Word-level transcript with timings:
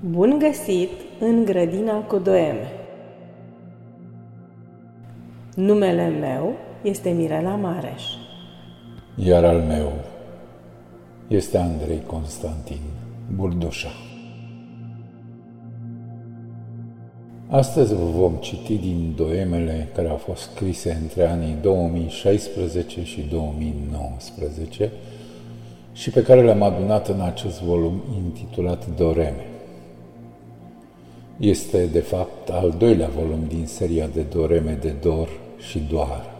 Bun 0.00 0.38
găsit 0.38 0.90
în 1.20 1.44
grădina 1.44 2.00
cu 2.00 2.18
doeme! 2.18 2.70
Numele 5.54 6.08
meu 6.08 6.54
este 6.82 7.10
Mirela 7.10 7.54
Mareș. 7.54 8.02
Iar 9.14 9.44
al 9.44 9.60
meu 9.60 9.92
este 11.28 11.58
Andrei 11.58 12.02
Constantin 12.06 12.80
Burdușa. 13.34 13.88
Astăzi 17.50 17.94
vă 17.94 18.04
vom 18.04 18.32
citi 18.34 18.74
din 18.74 19.12
doemele 19.16 19.88
care 19.94 20.08
au 20.08 20.16
fost 20.16 20.42
scrise 20.42 20.98
între 21.02 21.26
anii 21.26 21.56
2016 21.62 23.04
și 23.04 23.20
2019 23.30 24.90
și 25.92 26.10
pe 26.10 26.22
care 26.22 26.42
le-am 26.42 26.62
adunat 26.62 27.08
în 27.08 27.20
acest 27.20 27.62
volum 27.62 28.02
intitulat 28.16 28.86
Doreme. 28.96 29.46
Este, 31.36 31.86
de 31.86 32.00
fapt, 32.00 32.48
al 32.50 32.74
doilea 32.78 33.08
volum 33.08 33.44
din 33.48 33.66
seria 33.66 34.06
de 34.06 34.20
doreme 34.20 34.78
de 34.80 34.94
dor 35.02 35.28
și 35.58 35.78
doar. 35.90 36.34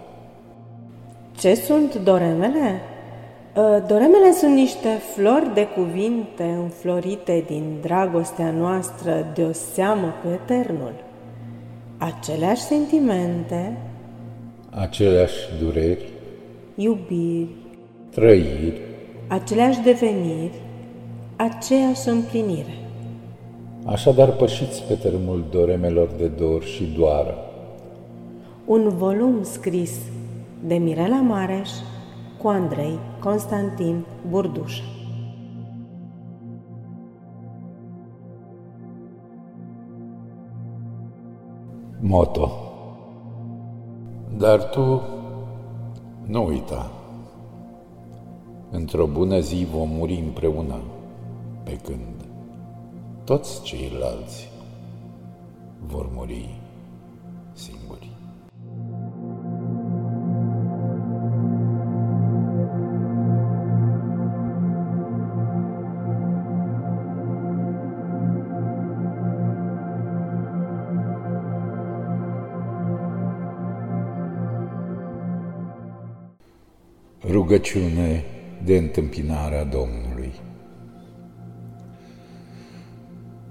Ce 1.39 1.55
sunt 1.55 1.95
doremele? 1.95 2.81
Ă, 3.57 3.83
doremele 3.87 4.33
sunt 4.33 4.55
niște 4.55 4.89
flori 5.15 5.55
de 5.55 5.67
cuvinte 5.67 6.43
înflorite 6.63 7.45
din 7.47 7.63
dragostea 7.81 8.51
noastră 8.51 9.27
de 9.35 9.43
o 9.43 9.53
seamă 9.53 10.15
cu 10.23 10.29
Eternul. 10.33 10.93
Aceleași 11.99 12.63
sentimente, 12.63 13.77
Aceleași 14.71 15.37
dureri, 15.61 16.09
iubiri, 16.75 17.49
trăiri, 18.11 18.81
aceleași 19.29 19.81
deveniri, 19.81 20.61
aceeași 21.37 22.09
împlinire. 22.09 22.79
așadar 23.85 24.31
pășiți 24.31 24.83
pe 24.83 24.95
tărâmul 24.95 25.45
doremelor 25.51 26.09
de 26.19 26.27
dor 26.27 26.63
și 26.63 26.95
doară. 26.99 27.35
Un 28.65 28.89
volum 28.89 29.43
scris 29.43 29.93
de 30.67 30.75
Mirela 30.75 31.21
Mareș 31.21 31.71
cu 32.43 32.49
Andrei 32.49 32.99
Constantin 33.21 34.07
Burduș. 34.29 34.81
Moto 42.01 42.51
Dar 44.39 44.69
tu 44.69 45.01
nu 46.27 46.47
uita. 46.47 46.91
Într-o 48.71 49.07
bună 49.07 49.39
zi 49.39 49.67
vom 49.71 49.89
muri 49.89 50.15
împreună, 50.15 50.81
pe 51.63 51.77
când 51.77 52.25
toți 53.25 53.63
ceilalți 53.63 54.49
vor 55.87 56.09
muri 56.13 56.66
Rugăciune 77.25 78.25
de 78.65 78.77
întâmpinare 78.77 79.59
a 79.59 79.65
Domnului. 79.65 80.33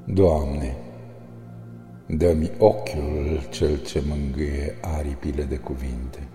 Doamne, 0.06 0.76
dă-mi 2.08 2.52
ochiul 2.58 3.40
cel 3.52 3.82
ce 3.82 4.04
mângâie 4.08 4.78
aripile 4.82 5.44
de 5.44 5.56
cuvinte. 5.56 6.28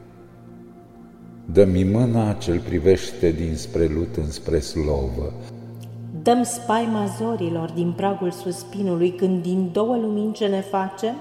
Dă-mi 1.44 1.84
mâna 1.84 2.32
cel 2.32 2.58
privește 2.58 3.30
dinspre 3.30 3.86
lut 3.86 4.16
înspre 4.16 4.58
slovă. 4.58 5.32
Dăm 6.22 6.42
spaima 6.42 7.06
zorilor 7.18 7.70
din 7.70 7.92
pragul 7.92 8.30
suspinului 8.30 9.10
când 9.10 9.42
din 9.42 9.70
două 9.72 9.96
lumini 9.96 10.32
ce 10.32 10.46
ne 10.46 10.60
facem 10.60 11.14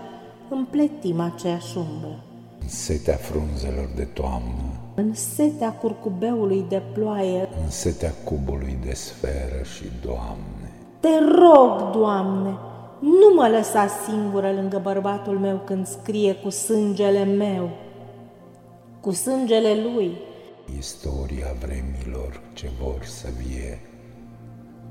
împletim 0.49 1.19
aceeași 1.19 1.77
umbră. 1.77 2.23
Setea 2.69 3.15
frunzelor 3.15 3.89
de 3.95 4.03
toamnă, 4.03 4.79
În 4.95 5.13
setea 5.13 5.73
curcubeului 5.73 6.65
de 6.69 6.81
ploaie, 6.93 7.49
în 7.63 7.69
setea 7.69 8.13
cubului 8.23 8.77
de 8.85 8.93
sferă 8.93 9.63
și 9.63 9.83
Doamne. 10.05 10.71
te 10.99 11.07
rog, 11.39 11.91
Doamne, 11.91 12.57
nu 12.99 13.33
mă 13.35 13.47
lăsa 13.47 13.87
singură 14.05 14.51
lângă 14.51 14.79
bărbatul 14.83 15.39
meu 15.39 15.61
când 15.65 15.87
scrie 15.87 16.33
cu 16.33 16.49
sângele 16.49 17.23
meu, 17.23 17.69
cu 18.99 19.11
sângele 19.11 19.73
lui. 19.93 20.17
Istoria 20.77 21.53
vremilor 21.59 22.41
ce 22.53 22.69
vor 22.81 23.03
să 23.03 23.27
vie 23.37 23.79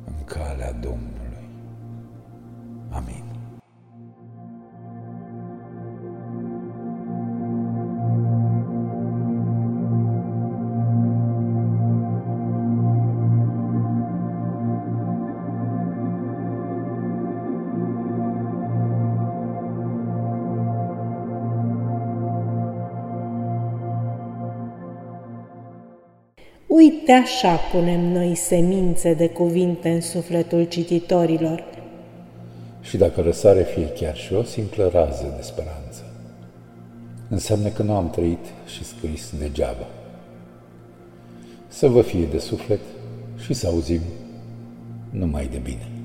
în 0.06 0.24
calea 0.24 0.72
Domnului. 0.72 1.48
Amin. 2.90 3.27
Uite 26.68 27.12
așa 27.12 27.56
punem 27.56 28.00
noi 28.00 28.34
semințe 28.34 29.14
de 29.14 29.28
cuvinte 29.28 29.88
în 29.88 30.00
sufletul 30.00 30.64
cititorilor. 30.64 31.64
Și 32.80 32.96
dacă 32.96 33.20
răsare 33.20 33.62
fie 33.62 33.88
chiar 33.88 34.16
și 34.16 34.32
o 34.32 34.42
simplă 34.42 34.90
rază 34.92 35.34
de 35.36 35.42
speranță, 35.42 36.04
înseamnă 37.28 37.68
că 37.68 37.82
nu 37.82 37.96
am 37.96 38.10
trăit 38.10 38.44
și 38.66 38.84
scris 38.84 39.32
degeaba. 39.38 39.86
Să 41.68 41.88
vă 41.88 42.02
fie 42.02 42.24
de 42.30 42.38
suflet 42.38 42.80
și 43.44 43.52
să 43.52 43.66
auzim 43.66 44.00
numai 45.10 45.48
de 45.52 45.58
bine. 45.58 45.97